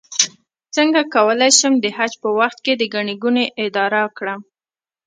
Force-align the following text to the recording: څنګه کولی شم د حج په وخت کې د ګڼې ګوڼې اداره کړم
څنګه 0.75 1.01
کولی 1.15 1.51
شم 1.59 1.73
د 1.79 1.85
حج 1.97 2.13
په 2.23 2.29
وخت 2.39 2.57
کې 2.65 2.73
د 2.75 2.83
ګڼې 2.93 3.15
ګوڼې 3.23 3.45
اداره 3.65 4.01
کړم 4.17 4.39